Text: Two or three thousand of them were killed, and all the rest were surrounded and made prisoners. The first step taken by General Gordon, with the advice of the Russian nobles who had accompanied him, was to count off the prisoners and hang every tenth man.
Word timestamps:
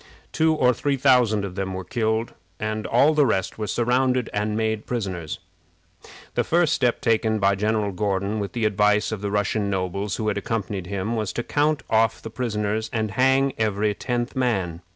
Two 0.31 0.55
or 0.55 0.73
three 0.73 0.97
thousand 0.97 1.45
of 1.45 1.53
them 1.53 1.75
were 1.75 1.83
killed, 1.83 2.33
and 2.59 2.87
all 2.87 3.13
the 3.13 3.23
rest 3.23 3.59
were 3.59 3.67
surrounded 3.67 4.31
and 4.33 4.57
made 4.57 4.87
prisoners. 4.87 5.37
The 6.33 6.43
first 6.43 6.73
step 6.73 7.01
taken 7.01 7.37
by 7.37 7.53
General 7.53 7.91
Gordon, 7.91 8.39
with 8.39 8.53
the 8.53 8.65
advice 8.65 9.11
of 9.11 9.21
the 9.21 9.29
Russian 9.29 9.69
nobles 9.69 10.15
who 10.15 10.27
had 10.27 10.39
accompanied 10.39 10.87
him, 10.87 11.15
was 11.15 11.31
to 11.33 11.43
count 11.43 11.83
off 11.87 12.19
the 12.19 12.31
prisoners 12.31 12.89
and 12.91 13.11
hang 13.11 13.53
every 13.59 13.93
tenth 13.93 14.35
man. 14.35 14.81